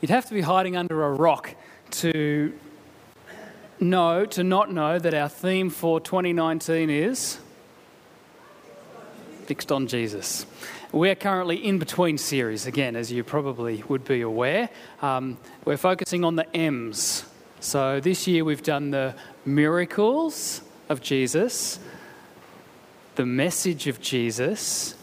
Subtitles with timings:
[0.00, 1.54] You'd have to be hiding under a rock
[1.90, 2.52] to
[3.80, 7.38] know, to not know that our theme for 2019 is
[9.48, 10.44] Fixed on Jesus.
[10.92, 14.68] We're currently in between series, again, as you probably would be aware.
[15.00, 17.24] Um, we're focusing on the M's.
[17.60, 19.14] So this year we've done the
[19.46, 20.60] miracles
[20.90, 21.78] of Jesus,
[23.14, 24.94] the message of Jesus,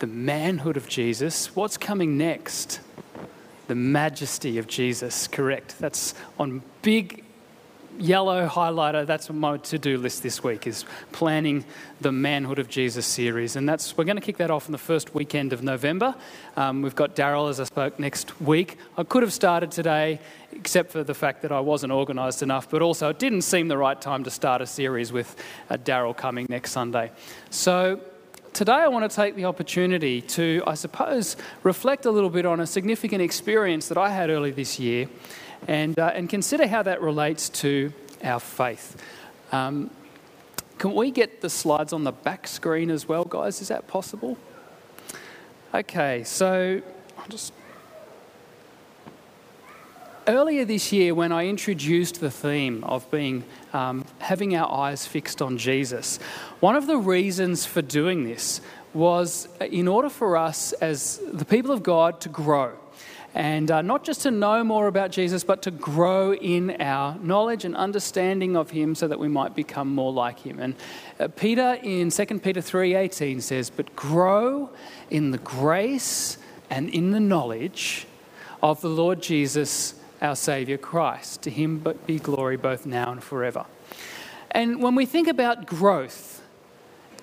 [0.00, 1.54] the manhood of Jesus.
[1.54, 2.80] What's coming next?
[3.66, 5.78] The majesty of Jesus, correct.
[5.78, 7.24] That's on big
[7.98, 9.06] yellow highlighter.
[9.06, 11.64] That's on my to-do list this week is planning
[12.00, 13.56] the manhood of jesus series.
[13.56, 16.14] And that's we're going to kick that off in the first weekend of november.
[16.56, 18.78] Um, we've got daryl as i spoke next week.
[18.96, 20.20] I could have started today
[20.52, 23.78] except for the fact that i wasn't organised enough but also it didn't seem the
[23.78, 25.36] right time to start a series with
[25.70, 27.10] uh, daryl coming next sunday.
[27.50, 28.00] So
[28.54, 32.60] today I want to take the opportunity to, I suppose, reflect a little bit on
[32.60, 35.08] a significant experience that I had early this year
[35.66, 38.96] and, uh, and consider how that relates to our faith.
[39.50, 39.90] Um,
[40.78, 43.60] can we get the slides on the back screen as well, guys?
[43.60, 44.38] Is that possible?
[45.74, 46.80] Okay, so
[47.18, 47.52] I'll just.
[50.26, 53.44] Earlier this year, when I introduced the theme of being
[53.74, 56.18] um, having our eyes fixed on Jesus,
[56.60, 58.62] one of the reasons for doing this
[58.94, 62.72] was in order for us as the people of God to grow
[63.34, 67.66] and uh, not just to know more about Jesus, but to grow in our knowledge
[67.66, 70.58] and understanding of Him, so that we might become more like Him.
[70.58, 70.74] And
[71.20, 74.70] uh, Peter in 2 Peter three eighteen says, "But grow
[75.10, 76.38] in the grace
[76.70, 78.06] and in the knowledge
[78.62, 81.42] of the Lord Jesus, our Savior Christ.
[81.42, 83.66] To Him but be glory both now and forever."
[84.50, 86.34] And when we think about growth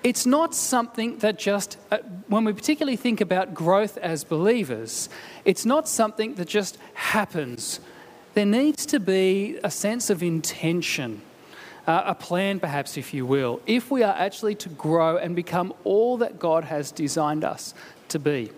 [0.02, 5.08] it's not something that just, uh, when we particularly think about growth as believers,
[5.44, 7.78] it's not something that just happens.
[8.34, 11.22] There needs to be a sense of intention,
[11.86, 15.72] uh, a plan, perhaps, if you will, if we are actually to grow and become
[15.84, 17.74] all that God has designed us
[18.08, 18.50] to be.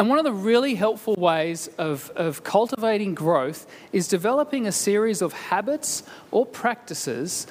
[0.00, 5.20] And one of the really helpful ways of, of cultivating growth is developing a series
[5.20, 7.46] of habits or practices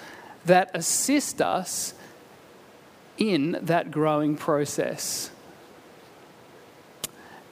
[0.45, 1.93] that assist us
[3.19, 5.29] in that growing process.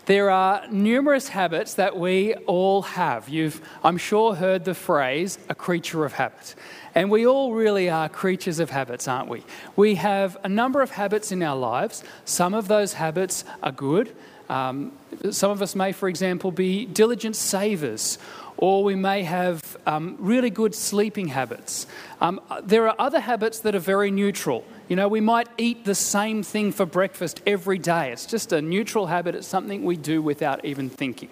[0.08, 3.30] There are numerous habits that we all have.
[3.30, 6.56] You've, I'm sure, heard the phrase, a creature of habit.
[6.96, 9.44] And we all really are creatures of habits, aren't we?
[9.76, 12.04] We have a number of habits in our lives.
[12.26, 14.16] Some of those habits are good.
[14.50, 14.92] Um,
[15.32, 18.18] some of us may, for example, be diligent savers
[18.58, 21.86] or we may have um, really good sleeping habits.
[22.20, 24.64] Um, there are other habits that are very neutral.
[24.88, 28.12] You know, we might eat the same thing for breakfast every day.
[28.12, 31.30] It's just a neutral habit, it's something we do without even thinking.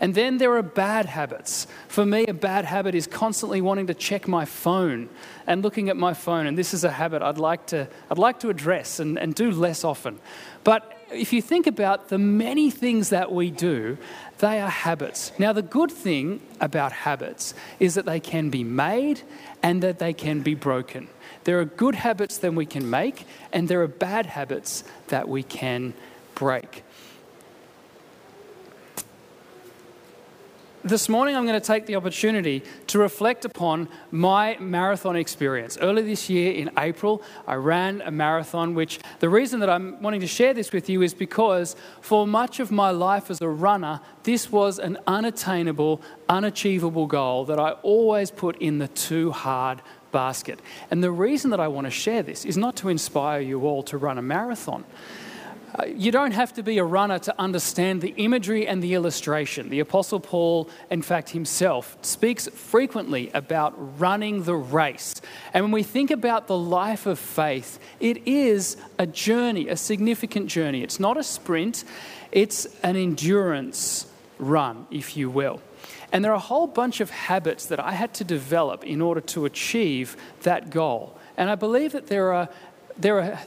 [0.00, 1.66] And then there are bad habits.
[1.88, 5.08] For me, a bad habit is constantly wanting to check my phone
[5.46, 6.46] and looking at my phone.
[6.46, 9.50] And this is a habit I'd like to, I'd like to address and, and do
[9.50, 10.18] less often.
[10.64, 13.98] But if you think about the many things that we do,
[14.38, 15.32] they are habits.
[15.38, 19.22] Now, the good thing about habits is that they can be made
[19.62, 21.08] and that they can be broken.
[21.44, 25.42] There are good habits that we can make, and there are bad habits that we
[25.42, 25.94] can
[26.34, 26.83] break.
[30.84, 35.78] This morning I'm going to take the opportunity to reflect upon my marathon experience.
[35.80, 40.20] Earlier this year in April, I ran a marathon, which the reason that I'm wanting
[40.20, 44.00] to share this with you is because for much of my life as a runner,
[44.24, 49.80] this was an unattainable, unachievable goal that I always put in the too hard
[50.12, 50.60] basket.
[50.90, 53.82] And the reason that I want to share this is not to inspire you all
[53.84, 54.84] to run a marathon.
[55.76, 59.70] Uh, you don't have to be a runner to understand the imagery and the illustration.
[59.70, 65.20] The Apostle Paul, in fact, himself speaks frequently about running the race.
[65.52, 70.46] And when we think about the life of faith, it is a journey, a significant
[70.46, 70.84] journey.
[70.84, 71.82] It's not a sprint,
[72.30, 74.06] it's an endurance
[74.38, 75.60] run, if you will.
[76.12, 79.20] And there are a whole bunch of habits that I had to develop in order
[79.22, 81.18] to achieve that goal.
[81.36, 82.48] And I believe that there are,
[82.96, 83.40] there are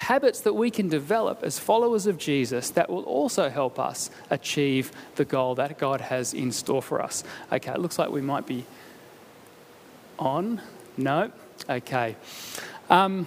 [0.00, 4.90] habits that we can develop as followers of Jesus that will also help us achieve
[5.16, 7.24] the goal that God has in store for us.
[7.52, 8.64] Okay, it looks like we might be
[10.18, 10.60] on.
[10.96, 11.30] No?
[11.68, 12.16] Okay.
[12.90, 13.26] Um,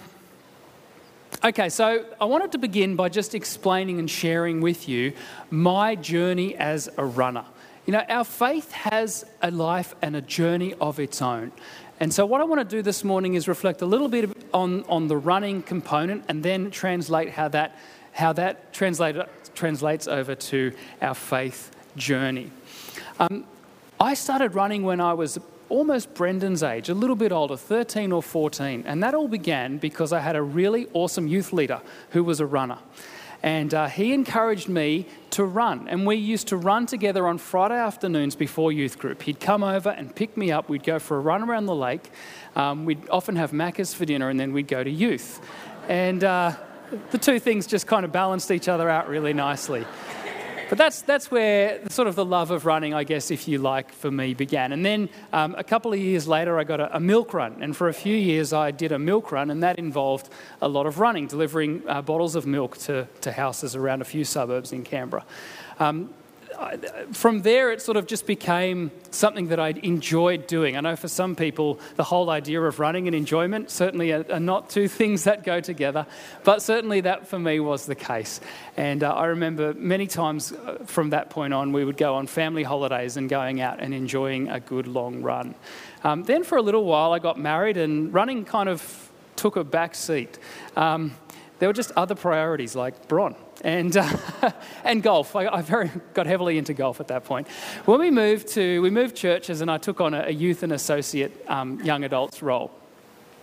[1.44, 5.12] okay, so I wanted to begin by just explaining and sharing with you
[5.50, 7.44] my journey as a runner.
[7.86, 11.52] You know, our faith has a life and a journey of its own.
[11.98, 14.84] And so, what I want to do this morning is reflect a little bit on,
[14.84, 17.76] on the running component and then translate how that,
[18.12, 19.16] how that translate,
[19.54, 22.50] translates over to our faith journey.
[23.18, 23.44] Um,
[23.98, 25.38] I started running when I was
[25.68, 28.84] almost Brendan's age, a little bit older, 13 or 14.
[28.86, 32.46] And that all began because I had a really awesome youth leader who was a
[32.46, 32.78] runner.
[33.42, 35.88] And uh, he encouraged me to run.
[35.88, 39.22] And we used to run together on Friday afternoons before youth group.
[39.22, 40.68] He'd come over and pick me up.
[40.68, 42.10] We'd go for a run around the lake.
[42.56, 45.40] Um, we'd often have Macca's for dinner, and then we'd go to youth.
[45.88, 46.56] And uh,
[47.10, 49.86] the two things just kind of balanced each other out really nicely.
[50.68, 53.92] But that's, that's where sort of the love of running, I guess, if you like,
[53.92, 54.72] for me began.
[54.72, 57.62] And then um, a couple of years later, I got a, a, milk run.
[57.62, 60.28] And for a few years, I did a milk run, and that involved
[60.60, 64.24] a lot of running, delivering uh, bottles of milk to, to houses around a few
[64.24, 65.24] suburbs in Canberra.
[65.78, 66.10] Um,
[67.12, 70.76] from there, it sort of just became something that I enjoyed doing.
[70.76, 74.40] I know for some people, the whole idea of running and enjoyment certainly are, are
[74.40, 76.06] not two things that go together,
[76.44, 78.40] but certainly that for me was the case.
[78.76, 82.26] And uh, I remember many times uh, from that point on, we would go on
[82.26, 85.54] family holidays and going out and enjoying a good long run.
[86.04, 89.64] Um, then for a little while, I got married, and running kind of took a
[89.64, 90.38] back seat.
[90.76, 91.12] Um,
[91.58, 94.08] there were just other priorities like Bron and, uh,
[94.84, 95.34] and golf.
[95.36, 97.48] I, I, very, got heavily into golf at that point.
[97.84, 100.72] When we moved to, we moved churches and I took on a, a youth and
[100.72, 102.70] associate um, young adults role.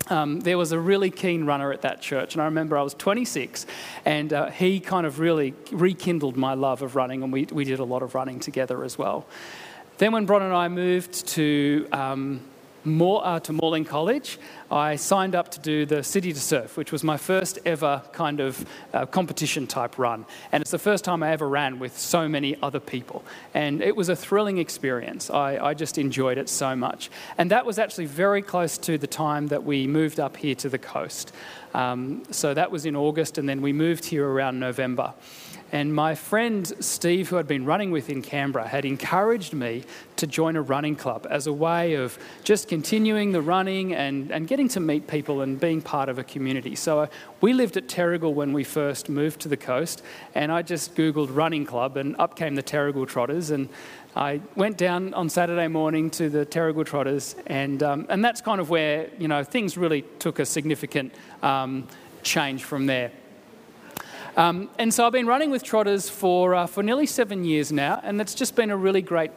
[0.10, 2.94] Um, there was a really keen runner at that church, and I remember I was
[2.94, 3.66] 26,
[4.04, 7.80] and uh, he kind of really rekindled my love of running, and we, we did
[7.80, 9.26] a lot of running together as well.
[10.00, 12.42] Then, when Bron and I moved to um,
[12.86, 14.40] more, uh, to Morling College,
[14.72, 18.40] I signed up to do the City to Surf, which was my first ever kind
[18.40, 20.26] of uh, competition type run.
[20.52, 23.24] And it's the first time I ever ran with so many other people.
[23.54, 25.30] And it was a thrilling experience.
[25.30, 27.10] I, I just enjoyed it so much.
[27.38, 30.70] And that was actually very close to the time that we moved up here to
[30.70, 31.34] the coast.
[31.74, 35.14] Um, so that was in August, and then we moved here around November.
[35.74, 39.84] And my friend Steve, who I'd been running with in Canberra, had encouraged me
[40.18, 44.48] to join a running club as a way of just continuing the running and, and
[44.48, 46.76] getting to meet people and being part of a community.
[46.76, 47.08] So uh,
[47.42, 50.04] we lived at Terrigal when we first moved to the coast,
[50.36, 53.50] and I just Googled running club, and up came the Terrigal Trotters.
[53.50, 53.68] And
[54.16, 58.62] I went down on Saturday morning to the Terrigal Trotters, and, um, and that's kind
[58.62, 61.88] of where you know, things really took a significant um,
[62.22, 63.12] change from there.
[64.36, 68.02] Um, and so I've been running with trotters for, uh, for nearly seven years now,
[68.04, 69.32] and it's just been a really great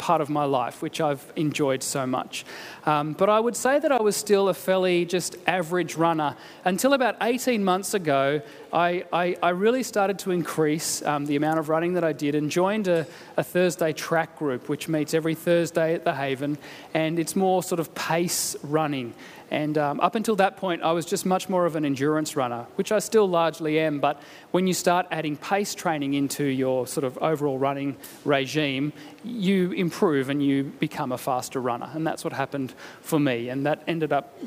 [0.00, 2.44] part of my life, which I've enjoyed so much.
[2.84, 6.94] Um, but I would say that I was still a fairly just average runner until
[6.94, 8.40] about 18 months ago.
[8.72, 12.34] I, I, I really started to increase um, the amount of running that I did
[12.34, 13.06] and joined a,
[13.36, 16.56] a Thursday track group, which meets every Thursday at the Haven,
[16.94, 19.14] and it's more sort of pace running.
[19.50, 22.66] And um, up until that point, I was just much more of an endurance runner,
[22.76, 23.98] which I still largely am.
[23.98, 24.22] But
[24.52, 28.92] when you start adding pace training into your sort of overall running regime,
[29.24, 31.90] you improve and you become a faster runner.
[31.92, 33.48] And that's what happened for me.
[33.48, 34.38] And that ended up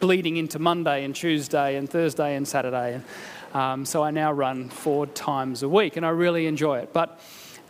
[0.00, 2.94] bleeding into Monday and Tuesday and Thursday and Saturday.
[2.96, 3.04] And,
[3.54, 6.92] um, so I now run four times a week and I really enjoy it.
[6.92, 7.18] But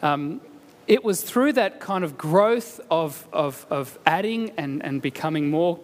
[0.02, 0.40] um,
[0.86, 5.78] it was through that kind of growth of, of, of adding and, and becoming more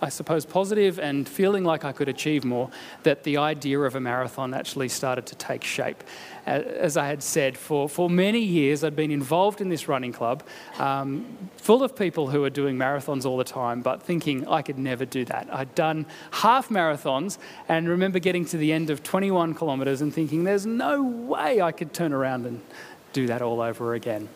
[0.00, 2.70] I suppose, positive and feeling like I could achieve more,
[3.04, 6.04] that the idea of a marathon actually started to take shape.
[6.44, 10.42] As I had said, for, for many years I'd been involved in this running club,
[10.78, 14.78] um, full of people who are doing marathons all the time, but thinking I could
[14.78, 15.48] never do that.
[15.50, 20.44] I'd done half marathons and remember getting to the end of 21 kilometres and thinking
[20.44, 22.60] there's no way I could turn around and
[23.12, 24.28] do that all over again.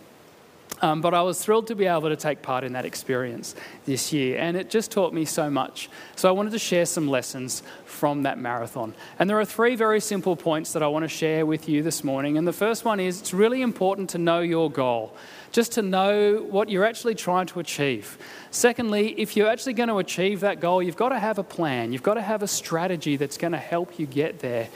[0.83, 4.13] Um, but I was thrilled to be able to take part in that experience this
[4.13, 5.91] year, and it just taught me so much.
[6.17, 8.95] So I wanted to share some lessons from that marathon.
[9.19, 12.03] And there are three very simple points that I want to share with you this
[12.03, 12.39] morning.
[12.39, 15.15] And the first one is it's really important to know your goal,
[15.53, 18.17] just to know what you're actually trying to achieve.
[18.51, 21.93] Secondly, if you're actually going to achieve that goal, you've got to have a plan,
[21.93, 24.69] you've got to have a strategy that's going to help you get there.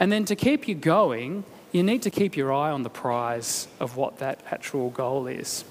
[0.00, 1.44] And then to keep you going,
[1.74, 5.64] you need to keep your eye on the prize of what that actual goal is.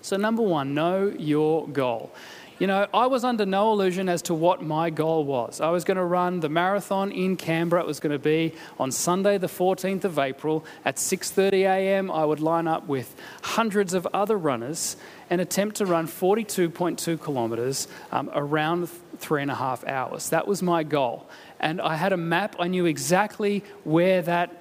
[0.00, 2.10] So, number one, know your goal.
[2.58, 5.60] You know, I was under no illusion as to what my goal was.
[5.60, 7.82] I was going to run the marathon in Canberra.
[7.82, 12.10] It was going to be on Sunday, the 14th of April at 6:30 a.m.
[12.10, 14.96] I would line up with hundreds of other runners
[15.28, 20.30] and attempt to run 42.2 kilometres um, around three and a half hours.
[20.30, 21.28] That was my goal,
[21.60, 22.56] and I had a map.
[22.58, 24.59] I knew exactly where that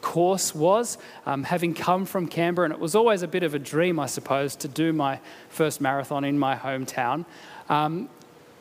[0.00, 3.58] course was, um, having come from Canberra, and it was always a bit of a
[3.58, 7.24] dream, I suppose, to do my first marathon in my hometown.
[7.68, 8.08] Um,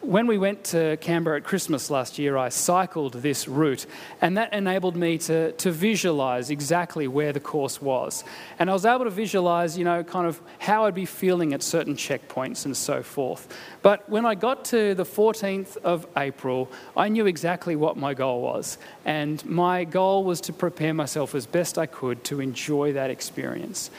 [0.05, 3.85] when we went to Canberra at Christmas last year, I cycled this route,
[4.21, 8.23] and that enabled me to, to visualize exactly where the course was.
[8.59, 11.63] And I was able to visualize, you know, kind of how I'd be feeling at
[11.63, 13.47] certain checkpoints and so forth.
[13.81, 18.41] But when I got to the 14th of April, I knew exactly what my goal
[18.41, 18.77] was.
[19.05, 23.89] And my goal was to prepare myself as best I could to enjoy that experience.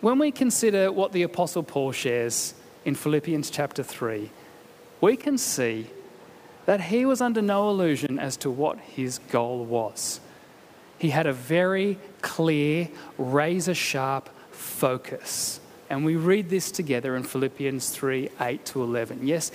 [0.00, 2.54] When we consider what the Apostle Paul shares
[2.84, 4.30] in Philippians chapter 3,
[5.00, 5.86] we can see
[6.66, 10.20] that he was under no illusion as to what his goal was.
[10.98, 15.60] He had a very clear, razor sharp focus.
[15.88, 19.26] And we read this together in Philippians 3 8 to 11.
[19.26, 19.50] Yes,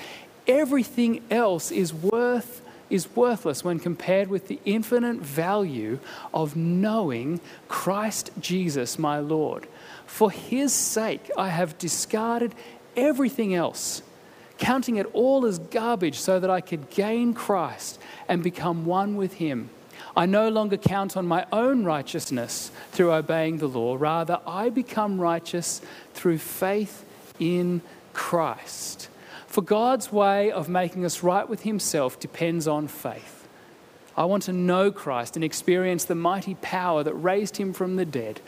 [0.48, 5.98] everything else is worth is worthless when compared with the infinite value
[6.34, 9.68] of knowing Christ Jesus my Lord.
[10.06, 12.54] For his sake I have discarded
[12.96, 14.02] everything else
[14.58, 19.34] counting it all as garbage so that I could gain Christ and become one with
[19.34, 19.70] Him.
[20.18, 23.98] I no longer count on my own righteousness through obeying the law.
[24.00, 25.82] Rather, I become righteous
[26.14, 27.06] through faith
[27.38, 27.82] in
[28.14, 29.10] Christ.
[29.48, 33.48] For God's way of making us right with Himself depends on faith.
[34.18, 38.06] I want to know Christ and experience the mighty power that raised Him from the
[38.06, 38.40] dead.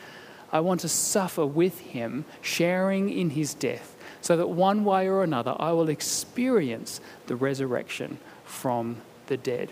[0.52, 5.24] I want to suffer with Him, sharing in His death so that one way or
[5.24, 8.98] another I will experience the resurrection from
[9.28, 9.72] the dead.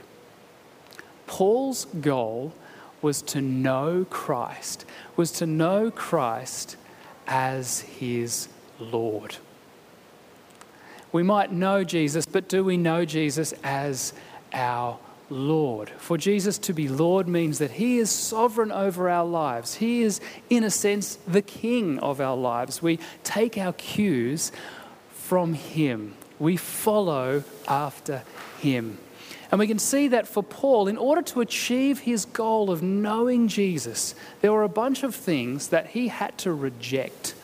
[1.28, 2.54] Paul's goal
[3.02, 4.86] was to know Christ,
[5.16, 6.78] was to know Christ
[7.28, 8.48] as his
[8.80, 9.38] Lord.
[11.12, 14.14] We might know Jesus, but do we know Jesus as
[14.54, 15.90] our Lord.
[15.98, 19.76] For Jesus to be Lord means that He is sovereign over our lives.
[19.76, 22.82] He is, in a sense, the King of our lives.
[22.82, 24.52] We take our cues
[25.12, 28.24] from Him, we follow after
[28.60, 29.00] Him.
[29.52, 33.48] And we can see that for Paul, in order to achieve his goal of knowing
[33.48, 37.36] Jesus, there were a bunch of things that he had to reject.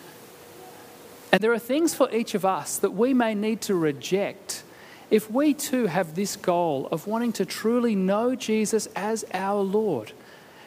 [1.31, 4.63] And there are things for each of us that we may need to reject
[5.11, 10.13] if we too have this goal of wanting to truly know Jesus as our Lord,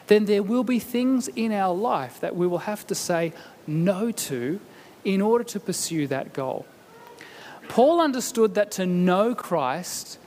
[0.07, 3.33] then there will be things in our life that we will have to say
[3.65, 4.59] no to
[5.03, 6.65] in order to pursue that goal.
[7.67, 10.19] Paul understood that to know Christ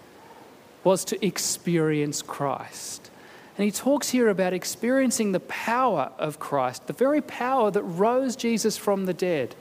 [0.82, 3.10] was to experience Christ.
[3.56, 8.34] And he talks here about experiencing the power of Christ, the very power that rose
[8.34, 9.54] Jesus from the dead.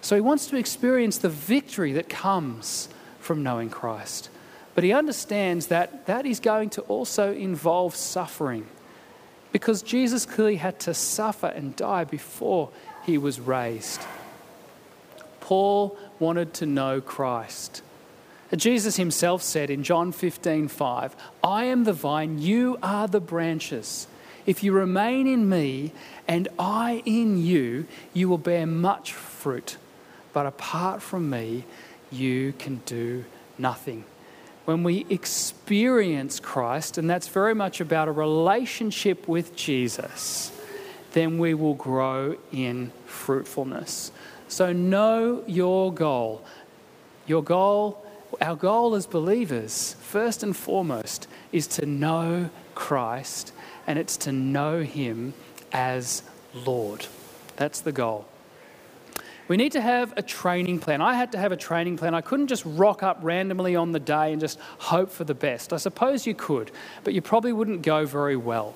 [0.00, 2.88] So he wants to experience the victory that comes
[3.26, 4.30] from knowing Christ.
[4.74, 8.66] But he understands that that is going to also involve suffering
[9.52, 12.70] because Jesus clearly had to suffer and die before
[13.04, 14.00] he was raised.
[15.40, 17.82] Paul wanted to know Christ.
[18.54, 24.06] Jesus himself said in John 15, 5, I am the vine, you are the branches.
[24.44, 25.92] If you remain in me
[26.28, 29.78] and I in you, you will bear much fruit.
[30.32, 31.64] But apart from me,
[32.16, 33.24] you can do
[33.58, 34.04] nothing.
[34.64, 40.50] When we experience Christ, and that's very much about a relationship with Jesus,
[41.12, 44.10] then we will grow in fruitfulness.
[44.48, 46.44] So, know your goal.
[47.26, 48.04] Your goal,
[48.40, 53.52] our goal as believers, first and foremost, is to know Christ,
[53.86, 55.34] and it's to know Him
[55.72, 56.22] as
[56.54, 57.06] Lord.
[57.56, 58.26] That's the goal.
[59.48, 61.00] We need to have a training plan.
[61.00, 62.14] I had to have a training plan.
[62.14, 65.72] I couldn't just rock up randomly on the day and just hope for the best.
[65.72, 66.72] I suppose you could,
[67.04, 68.74] but you probably wouldn't go very well.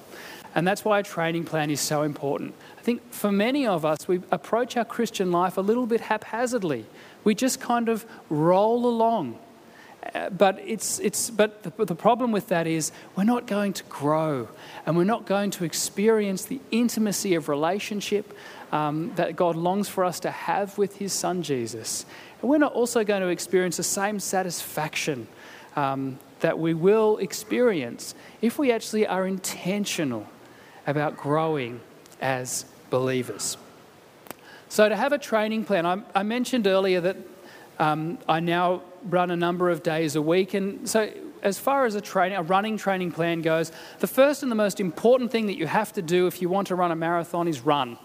[0.54, 2.54] And that's why a training plan is so important.
[2.78, 6.86] I think for many of us, we approach our Christian life a little bit haphazardly.
[7.24, 9.38] We just kind of roll along.
[10.30, 14.48] But it's, it's, but the, the problem with that is we're not going to grow
[14.86, 18.34] and we're not going to experience the intimacy of relationship
[18.72, 22.06] um, that God longs for us to have with His Son Jesus.
[22.40, 25.28] And we're not also going to experience the same satisfaction
[25.76, 30.26] um, that we will experience if we actually are intentional
[30.86, 31.80] about growing
[32.20, 33.56] as believers.
[34.68, 37.16] So, to have a training plan, I, I mentioned earlier that
[37.78, 40.54] um, I now run a number of days a week.
[40.54, 41.10] And so,
[41.42, 44.78] as far as a, training, a running training plan goes, the first and the most
[44.78, 47.60] important thing that you have to do if you want to run a marathon is
[47.60, 47.98] run.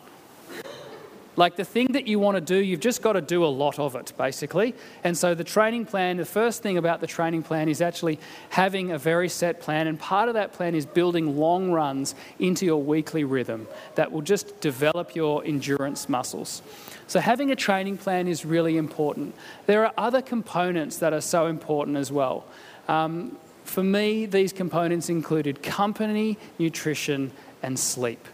[1.37, 3.77] Like the thing that you want to do, you've just got to do a lot
[3.77, 4.73] of it, basically.
[5.03, 8.91] And so the training plan, the first thing about the training plan is actually having
[8.91, 9.87] a very set plan.
[9.87, 14.21] And part of that plan is building long runs into your weekly rhythm that will
[14.21, 16.61] just develop your endurance muscles.
[17.07, 19.35] So having a training plan is really important.
[19.65, 22.45] There are other components that are so important as well.
[22.87, 28.25] Um, for me, these components included company, nutrition, and sleep.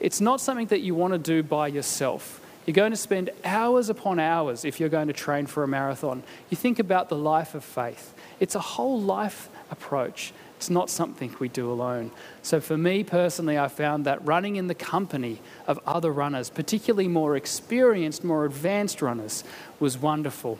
[0.00, 2.40] It's not something that you want to do by yourself.
[2.68, 6.22] You're going to spend hours upon hours if you're going to train for a marathon.
[6.50, 10.34] You think about the life of faith, it's a whole life approach.
[10.58, 12.10] It's not something we do alone.
[12.42, 17.08] So, for me personally, I found that running in the company of other runners, particularly
[17.08, 19.44] more experienced, more advanced runners,
[19.80, 20.58] was wonderful.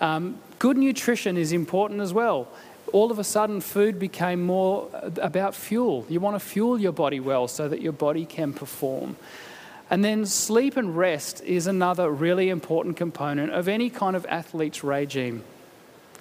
[0.00, 2.48] Um, good nutrition is important as well
[2.92, 4.88] all of a sudden food became more
[5.20, 6.06] about fuel.
[6.08, 9.16] You want to fuel your body well so that your body can perform.
[9.88, 14.82] And then sleep and rest is another really important component of any kind of athlete's
[14.82, 15.44] regime.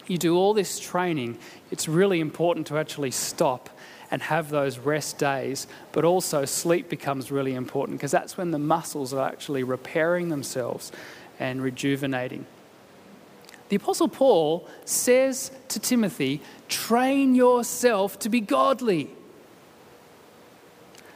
[0.08, 1.40] You do all this training,
[1.72, 3.70] it's really important to actually stop
[4.12, 8.60] and have those rest days, but also sleep becomes really important because that's when the
[8.60, 10.92] muscles are actually repairing themselves
[11.40, 12.46] and rejuvenating.
[13.70, 19.10] The Apostle Paul says to Timothy, train yourself to be godly.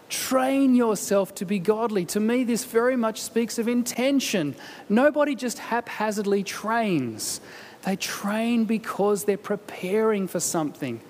[0.09, 2.03] Train yourself to be godly.
[2.05, 4.55] To me, this very much speaks of intention.
[4.89, 7.41] Nobody just haphazardly trains,
[7.83, 11.01] they train because they're preparing for something.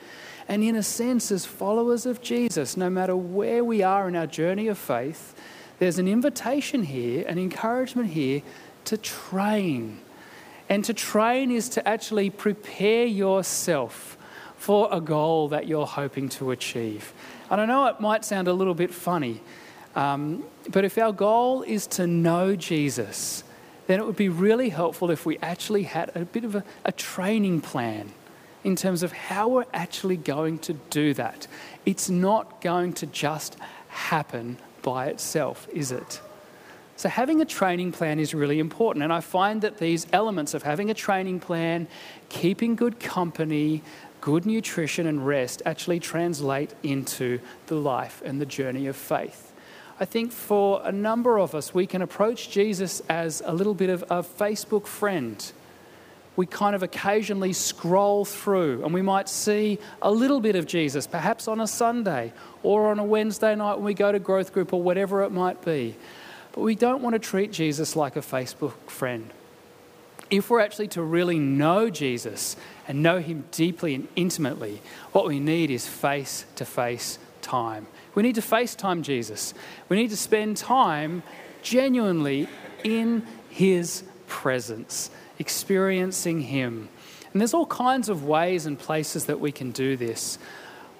[0.48, 4.27] And in a sense, as followers of Jesus, no matter where we are in our
[4.27, 5.36] journey of faith,
[5.79, 8.41] there's an invitation here, an encouragement here
[8.86, 10.00] to train
[10.70, 14.09] and to train is to actually prepare yourself
[14.60, 17.13] for a goal that you're hoping to achieve.
[17.50, 19.42] And I know it might sound a little bit funny,
[19.96, 23.44] um, but if our goal is to know Jesus,
[23.88, 26.92] then it would be really helpful if we actually had a bit of a, a
[26.92, 28.12] training plan
[28.66, 31.48] in terms of how we're actually going to do that.
[31.86, 36.22] It's not going to just happen by itself, is it?
[36.98, 39.04] So, having a training plan is really important.
[39.04, 41.88] And I find that these elements of having a training plan,
[42.28, 43.84] keeping good company,
[44.21, 49.49] good nutrition, and rest actually translate into the life and the journey of faith.
[49.99, 53.89] I think for a number of us, we can approach Jesus as a little bit
[53.89, 55.51] of a Facebook friend.
[56.38, 61.05] We kind of occasionally scroll through and we might see a little bit of Jesus,
[61.05, 62.32] perhaps on a Sunday
[62.63, 65.65] or on a Wednesday night when we go to growth group or whatever it might
[65.65, 65.97] be.
[66.53, 69.34] But we don't want to treat Jesus like a Facebook friend.
[70.30, 72.56] If we're actually to really know Jesus
[72.88, 77.88] and know him deeply and intimately, what we need is face to face time.
[78.15, 79.54] We need to FaceTime Jesus.
[79.88, 81.24] We need to spend time
[81.62, 82.48] genuinely
[82.84, 86.89] in his presence, experiencing him.
[87.34, 90.39] And there's all kinds of ways and places that we can do this.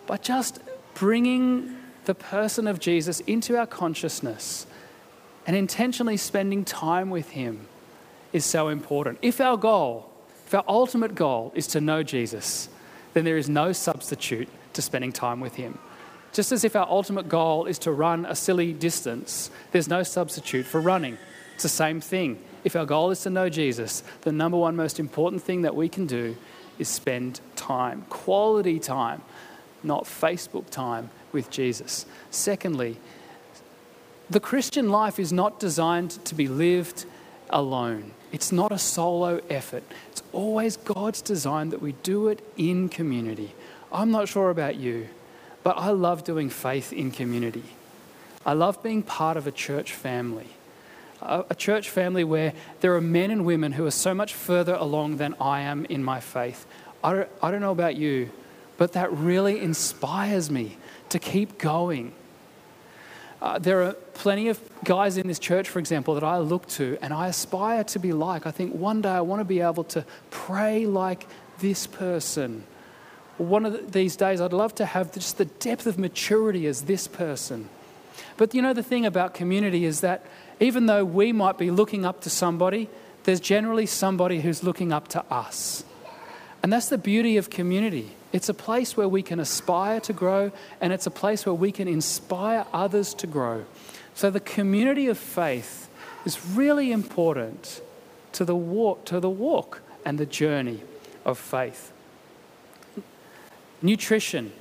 [0.06, 0.60] But just
[0.94, 4.66] bringing the person of Jesus into our consciousness
[5.48, 7.68] and intentionally spending time with Him
[8.34, 9.20] is so important.
[9.22, 10.10] If our goal,
[10.46, 12.70] if our ultimate goal is to know Jesus,
[13.14, 15.78] then there is no substitute to spending time with Him.
[16.32, 20.66] Just as if our ultimate goal is to run a silly distance, there's no substitute
[20.66, 21.18] for running.
[21.56, 22.40] It's the same thing.
[22.64, 25.90] If our goal is to know Jesus, the number one most important thing that we
[25.90, 26.38] can do
[26.78, 29.22] is spend time, quality time,
[29.84, 32.06] not Facebook time with Jesus.
[32.32, 32.98] Secondly,
[34.30, 37.06] the Christian life is not designed to be lived
[37.50, 38.12] alone.
[38.32, 39.84] It's not a solo effort.
[40.12, 43.54] It's always God's design that we do it in community.
[43.92, 45.08] I'm not sure about you,
[45.64, 47.64] but I love doing faith in community.
[48.46, 50.48] I love being part of a church family.
[51.22, 55.18] A, church family where there are men and women who are so much further along
[55.18, 56.66] than I am in my faith.
[57.04, 58.30] I don't, know about you,
[58.78, 60.78] but that really inspires me
[61.10, 62.14] to keep going
[63.42, 66.98] uh, there are plenty of guys in this church, for example, that I look to
[67.02, 68.46] and I aspire to be like.
[68.46, 71.26] I think one day I want to be able to pray like
[71.60, 72.64] this person.
[73.38, 77.08] One of these days, I'd love to have just the depth of maturity as this
[77.08, 77.70] person.
[78.36, 80.26] But you know, the thing about community is that
[80.60, 82.90] even though we might be looking up to somebody,
[83.24, 85.86] there's generally somebody who's looking up to us.
[86.62, 88.12] And that's the beauty of community.
[88.32, 91.72] It's a place where we can aspire to grow, and it's a place where we
[91.72, 93.66] can inspire others to grow.
[94.14, 95.90] So the community of faith
[96.26, 97.82] is really important
[98.34, 100.82] to the walk, to the walk and the journey
[101.26, 101.92] of faith.
[103.82, 104.52] Nutrition.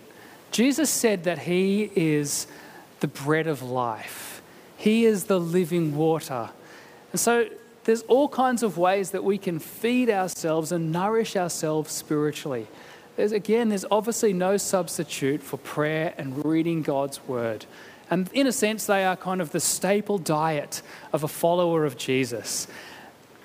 [0.50, 2.46] Jesus said that He is
[3.00, 4.40] the bread of life.
[4.76, 6.50] He is the living water
[7.12, 7.48] And so
[7.84, 12.66] there's all kinds of ways that we can feed ourselves and nourish ourselves spiritually.
[13.18, 17.66] There's, again, there's obviously no substitute for prayer and reading God's word.
[18.08, 21.96] And in a sense, they are kind of the staple diet of a follower of
[21.96, 22.68] Jesus.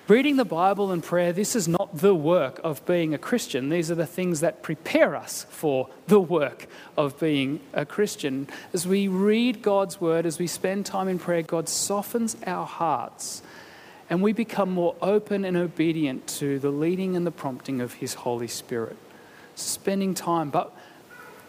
[0.08, 3.70] Reading the Bible and prayer, this is not the work of being a Christian.
[3.70, 8.48] These are the things that prepare us for the work of being a Christian.
[8.74, 13.42] As we read God's word, as we spend time in prayer, God softens our hearts
[14.08, 18.14] and we become more open and obedient to the leading and the prompting of His
[18.14, 18.98] Holy Spirit.
[19.56, 20.50] Spending time.
[20.50, 20.76] But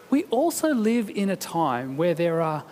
[0.09, 2.63] we also live in a time where there are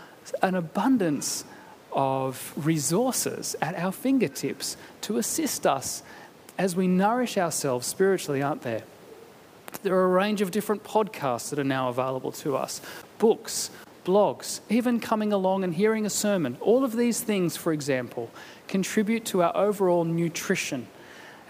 [0.41, 1.45] an abundance
[1.91, 6.03] of resources at our fingertips to assist us
[6.57, 8.83] as we nourish ourselves spiritually, aren't there?
[9.81, 12.79] There are a range of different podcasts that are now available to us,
[13.17, 13.71] books,
[14.05, 16.57] blogs, even coming along and hearing a sermon.
[16.61, 18.29] All of these things, for example,
[18.67, 20.87] contribute to our overall nutrition.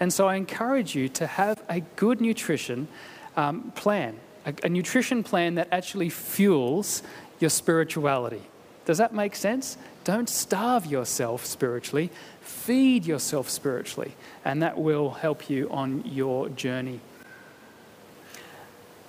[0.00, 2.88] And so I encourage you to have a good nutrition
[3.36, 4.16] um, plan,
[4.46, 7.02] a, a nutrition plan that actually fuels
[7.40, 8.42] your spirituality.
[8.84, 9.76] Does that make sense?
[10.04, 17.00] Don't starve yourself spiritually, feed yourself spiritually, and that will help you on your journey.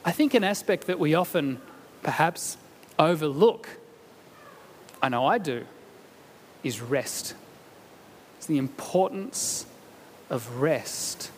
[0.06, 1.60] I think an aspect that we often
[2.04, 2.58] perhaps
[2.98, 3.68] overlook,
[5.02, 5.66] I know I do,
[6.64, 7.34] is rest.
[8.38, 9.66] It's the importance
[10.30, 11.32] of rest.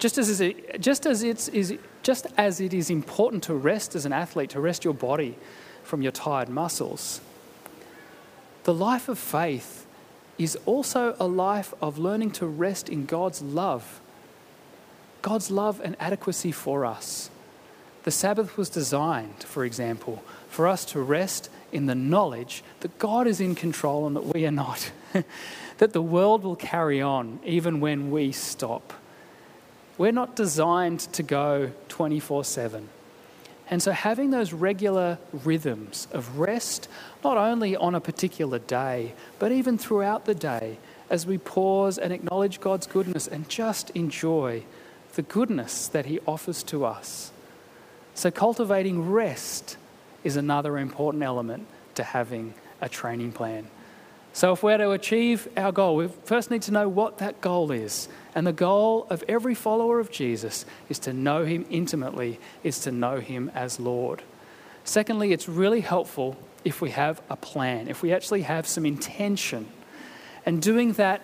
[0.00, 4.06] Just as, it, just, as it's, is, just as it is important to rest as
[4.06, 5.36] an athlete, to rest your body
[5.84, 7.20] from your tired muscles,
[8.64, 9.86] the life of faith
[10.38, 14.00] is also a life of learning to rest in God's love.
[15.20, 17.28] God's love and adequacy for us.
[18.04, 23.26] The Sabbath was designed, for example, for us to rest in the knowledge that God
[23.26, 24.90] is in control and that we are not.
[25.76, 28.94] that the world will carry on even when we stop.
[30.00, 32.88] We're not designed to go 24 7.
[33.68, 36.88] And so, having those regular rhythms of rest,
[37.22, 40.78] not only on a particular day, but even throughout the day,
[41.10, 44.64] as we pause and acknowledge God's goodness and just enjoy
[45.16, 47.30] the goodness that He offers to us.
[48.14, 49.76] So, cultivating rest
[50.24, 53.66] is another important element to having a training plan.
[54.32, 57.72] So, if we're to achieve our goal, we first need to know what that goal
[57.72, 58.08] is.
[58.34, 62.92] And the goal of every follower of Jesus is to know him intimately, is to
[62.92, 64.22] know him as Lord.
[64.84, 69.66] Secondly, it's really helpful if we have a plan, if we actually have some intention.
[70.46, 71.22] And doing that,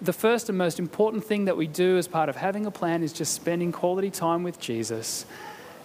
[0.00, 3.02] the first and most important thing that we do as part of having a plan
[3.02, 5.24] is just spending quality time with Jesus.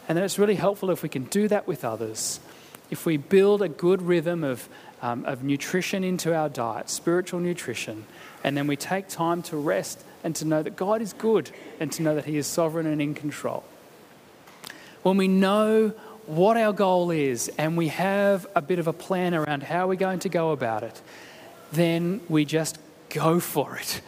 [0.07, 2.39] And then it's really helpful if we can do that with others.
[2.89, 4.67] If we build a good rhythm of
[5.01, 8.05] um, of nutrition into our diet, spiritual nutrition,
[8.43, 11.91] and then we take time to rest and to know that God is good and
[11.93, 13.63] to know that He is sovereign and in control.
[15.03, 15.93] When we know
[16.25, 19.95] what our goal is and we have a bit of a plan around how we're
[19.95, 21.01] going to go about it,
[21.71, 22.77] then we just
[23.09, 24.01] go for it.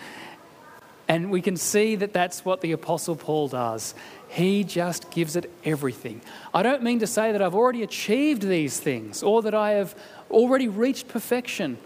[1.08, 3.93] And we can see that that's what the Apostle Paul does.
[4.30, 6.21] He just gives it everything.
[6.54, 9.93] I don't mean to say that I've already achieved these things or that I have
[10.32, 11.78] already reached perfection,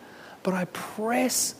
[0.43, 1.55] but I press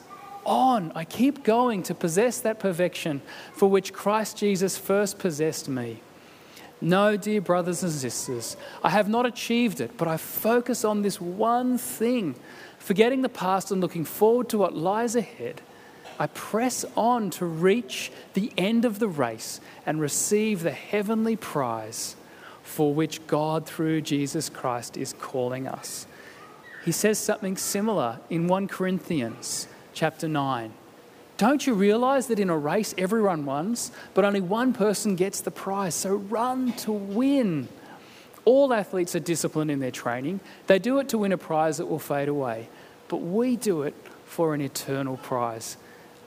[0.46, 0.92] on.
[0.96, 3.22] I keep going to possess that perfection
[3.54, 6.02] for which Christ Jesus first possessed me.
[6.82, 11.20] No, dear brothers and sisters, I have not achieved it, but I focus on this
[11.20, 12.36] one thing,
[12.78, 15.62] forgetting the past and looking forward to what lies ahead.
[16.20, 22.16] I press on to reach the end of the race and receive the heavenly prize
[22.64, 26.08] for which God, through Jesus Christ, is calling us.
[26.86, 30.72] He says something similar in 1 Corinthians chapter 9.
[31.38, 35.50] Don't you realize that in a race everyone runs, but only one person gets the
[35.50, 35.96] prize?
[35.96, 37.70] So run to win.
[38.46, 40.42] All athletes are disciplined in their training.
[40.68, 42.70] They do it to win a prize that will fade away,
[43.08, 43.96] but we do it
[44.26, 45.78] for an eternal prize.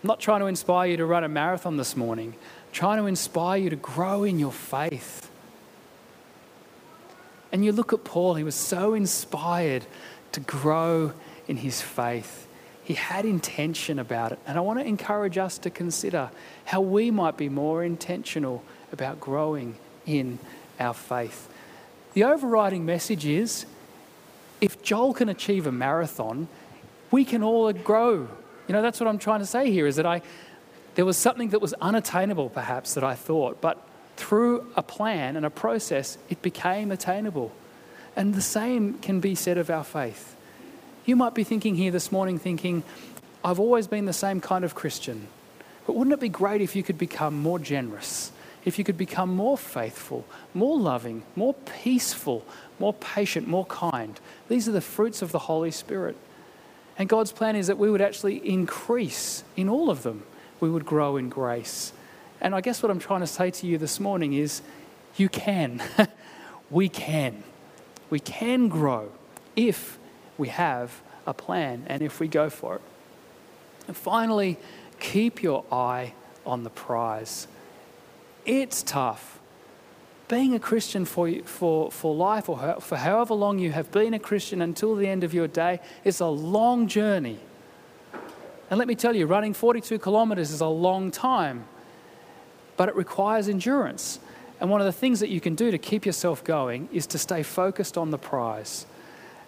[0.02, 3.06] I'm not trying to inspire you to run a marathon this morning, I'm trying to
[3.06, 5.30] inspire you to grow in your faith.
[7.50, 9.86] And you look at Paul, he was so inspired
[10.38, 11.12] to grow
[11.46, 12.46] in his faith.
[12.84, 14.38] He had intention about it.
[14.46, 16.30] And I want to encourage us to consider
[16.64, 20.38] how we might be more intentional about growing in
[20.80, 21.48] our faith.
[22.14, 23.66] The overriding message is
[24.60, 26.48] if Joel can achieve a marathon,
[27.10, 28.28] we can all grow
[28.68, 30.20] you know, that's what I'm trying to say here is that I,
[30.94, 33.82] there was something that was unattainable, perhaps, that I thought, but
[34.16, 37.50] through a plan and a process, it became attainable.
[38.18, 40.34] And the same can be said of our faith.
[41.06, 42.82] You might be thinking here this morning, thinking,
[43.44, 45.28] I've always been the same kind of Christian.
[45.86, 48.32] But wouldn't it be great if you could become more generous?
[48.64, 52.44] If you could become more faithful, more loving, more peaceful,
[52.80, 54.18] more patient, more kind?
[54.48, 56.16] These are the fruits of the Holy Spirit.
[56.98, 60.24] And God's plan is that we would actually increase in all of them.
[60.58, 61.92] We would grow in grace.
[62.40, 64.60] And I guess what I'm trying to say to you this morning is
[65.16, 65.80] you can.
[66.68, 67.44] we can.
[68.10, 69.10] We can grow
[69.56, 69.98] if
[70.36, 72.82] we have a plan and if we go for it.
[73.86, 74.58] And finally,
[75.00, 76.14] keep your eye
[76.46, 77.48] on the prize.
[78.46, 79.38] It's tough.
[80.28, 84.18] Being a Christian for, for, for life or for however long you have been a
[84.18, 87.38] Christian until the end of your day is a long journey.
[88.70, 91.64] And let me tell you, running 42 kilometres is a long time,
[92.76, 94.20] but it requires endurance.
[94.60, 97.18] And one of the things that you can do to keep yourself going is to
[97.18, 98.86] stay focused on the prize.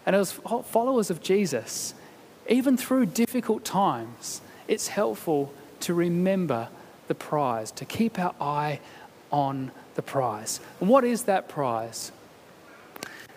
[0.06, 1.94] And as followers of Jesus,
[2.48, 6.68] even through difficult times, it's helpful to remember
[7.08, 8.80] the prize, to keep our eye
[9.32, 10.60] on the prize.
[10.80, 12.12] And what is that prize?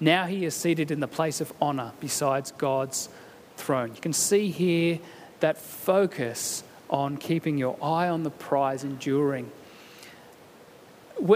[0.00, 3.10] Now he is seated in the place of honor besides God's
[3.56, 3.92] throne.
[3.94, 4.98] You can see here
[5.40, 9.50] that focus on keeping your eye on the prize, enduring.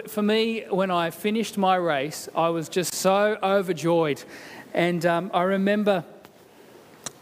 [0.09, 4.25] For me, when I finished my race, I was just so overjoyed.
[4.73, 6.05] And um, I remember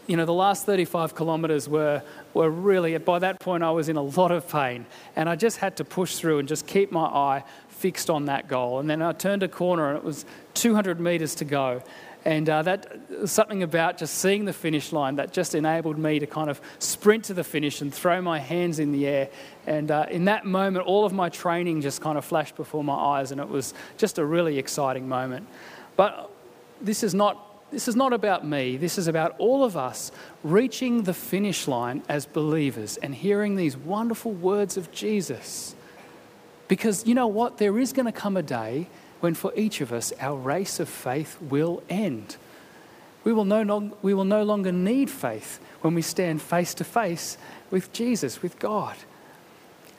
[0.07, 2.03] you know, the last 35 kilometres were,
[2.33, 4.85] were really, by that point, I was in a lot of pain.
[5.15, 7.43] And I just had to push through and just keep my eye
[7.83, 8.79] fixed on that goal.
[8.79, 11.83] And then I turned a corner and it was 200 metres to go.
[12.23, 12.87] And uh, that
[13.25, 17.25] something about just seeing the finish line that just enabled me to kind of sprint
[17.25, 19.27] to the finish and throw my hands in the air.
[19.67, 22.95] And uh, in that moment, all of my training just kind of flashed before my
[22.95, 25.45] eyes, and it was just a really exciting moment.
[25.97, 26.31] But
[26.79, 28.77] this is not this is not about me.
[28.77, 30.11] This is about all of us
[30.43, 35.75] reaching the finish line as believers and hearing these wonderful words of Jesus.
[36.67, 37.57] Because you know what?
[37.57, 38.87] There is going to come a day
[39.19, 42.37] when for each of us our race of faith will end.
[43.23, 47.37] We will no, we will no longer need faith when we stand face to face
[47.71, 48.95] with Jesus, with God.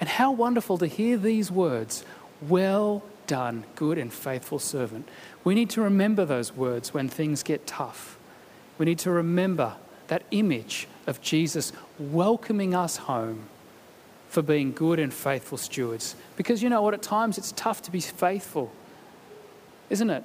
[0.01, 2.05] And how wonderful to hear these words
[2.43, 5.09] Well done, good and faithful servant.
[5.45, 8.19] We need to remember those words when things get tough.
[8.77, 9.77] We need to remember
[10.09, 13.49] that image of Jesus welcoming us home
[14.35, 16.17] for being good and faithful stewards.
[16.37, 16.93] Because you know what?
[16.93, 18.73] At times it's tough to be faithful,
[19.89, 20.25] isn't it?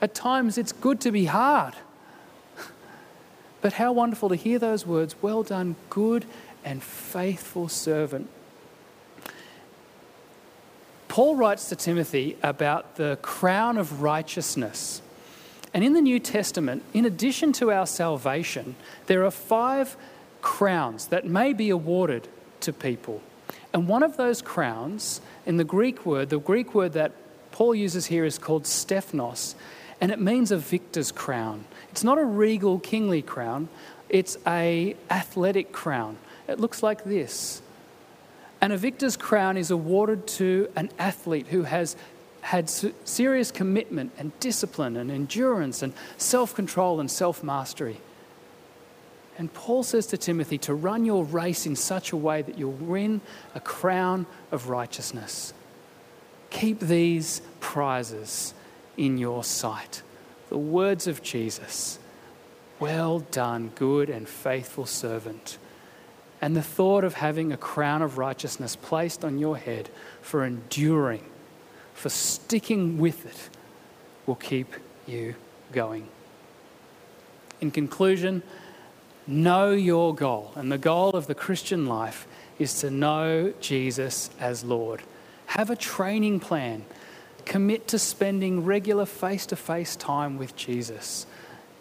[0.00, 1.74] At times it's good to be hard.
[3.62, 6.24] But how wonderful to hear those words well done, good
[6.64, 8.28] and faithful servant.
[11.08, 15.02] Paul writes to Timothy about the crown of righteousness.
[15.74, 19.96] And in the New Testament, in addition to our salvation, there are five
[20.42, 22.28] crowns that may be awarded
[22.66, 23.22] to people.
[23.72, 27.12] And one of those crowns, in the Greek word, the Greek word that
[27.52, 29.54] Paul uses here is called stephanos,
[30.00, 31.64] and it means a victor's crown.
[31.90, 33.68] It's not a regal kingly crown,
[34.08, 36.18] it's a athletic crown.
[36.48, 37.62] It looks like this.
[38.60, 41.96] And a victor's crown is awarded to an athlete who has
[42.40, 47.98] had serious commitment and discipline and endurance and self control and self mastery.
[49.38, 52.72] And Paul says to Timothy to run your race in such a way that you'll
[52.72, 53.20] win
[53.54, 55.52] a crown of righteousness.
[56.50, 58.54] Keep these prizes
[58.96, 60.02] in your sight.
[60.48, 61.98] The words of Jesus
[62.78, 65.58] Well done, good and faithful servant.
[66.42, 69.88] And the thought of having a crown of righteousness placed on your head
[70.20, 71.24] for enduring,
[71.94, 73.48] for sticking with it,
[74.26, 74.74] will keep
[75.06, 75.34] you
[75.72, 76.08] going.
[77.62, 78.42] In conclusion,
[79.26, 80.52] know your goal.
[80.54, 82.26] And the goal of the Christian life
[82.58, 85.02] is to know Jesus as Lord.
[85.46, 86.84] Have a training plan.
[87.44, 91.26] Commit to spending regular face to face time with Jesus.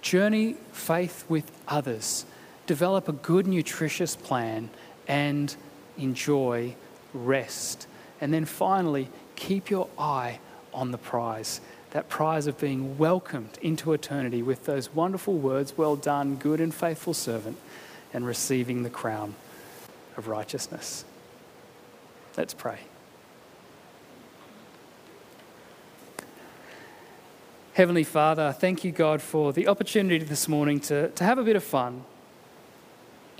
[0.01, 2.25] Journey faith with others
[2.67, 4.69] develop a good, nutritious plan,
[5.08, 5.55] and
[5.97, 6.75] enjoy
[7.13, 7.88] rest.
[8.21, 10.39] And then finally, keep your eye
[10.73, 11.62] on the prize
[11.95, 16.75] that prize of being welcomed into eternity with those wonderful words, Well done, good and
[16.75, 17.55] faithful servant,
[18.13, 19.34] and receiving the crown
[20.17, 21.05] of righteousness.
[22.36, 22.79] Let's pray.
[27.75, 31.55] Heavenly Father, thank you, God, for the opportunity this morning to, to have a bit
[31.55, 32.03] of fun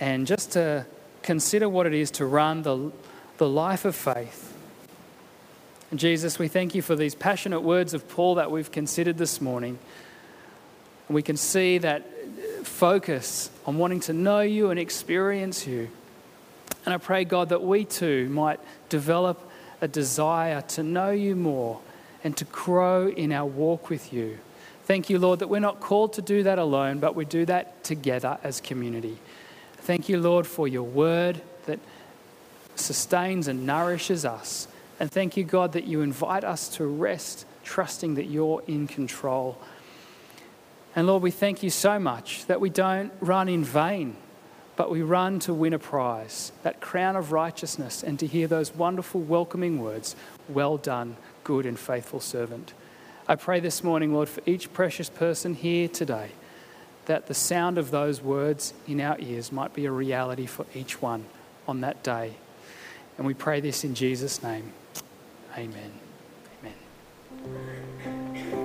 [0.00, 0.86] and just to
[1.22, 2.90] consider what it is to run the,
[3.36, 4.55] the life of faith.
[5.94, 9.78] Jesus, we thank you for these passionate words of Paul that we've considered this morning.
[11.08, 12.04] We can see that
[12.66, 15.88] focus on wanting to know you and experience you.
[16.84, 19.40] And I pray, God, that we too might develop
[19.80, 21.80] a desire to know you more
[22.24, 24.38] and to grow in our walk with you.
[24.84, 27.84] Thank you, Lord, that we're not called to do that alone, but we do that
[27.84, 29.18] together as community.
[29.78, 31.78] Thank you, Lord, for your word that
[32.74, 34.66] sustains and nourishes us.
[34.98, 39.58] And thank you, God, that you invite us to rest, trusting that you're in control.
[40.94, 44.16] And Lord, we thank you so much that we don't run in vain,
[44.76, 48.74] but we run to win a prize, that crown of righteousness, and to hear those
[48.74, 50.16] wonderful, welcoming words
[50.48, 52.72] Well done, good and faithful servant.
[53.28, 56.30] I pray this morning, Lord, for each precious person here today,
[57.06, 61.02] that the sound of those words in our ears might be a reality for each
[61.02, 61.24] one
[61.68, 62.36] on that day.
[63.18, 64.72] And we pray this in Jesus' name.
[65.58, 65.92] Amen.
[66.60, 67.85] Amen.